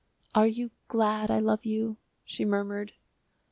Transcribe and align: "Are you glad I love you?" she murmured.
"Are 0.33 0.47
you 0.47 0.71
glad 0.87 1.29
I 1.29 1.37
love 1.37 1.63
you?" 1.63 1.97
she 2.25 2.43
murmured. 2.43 2.93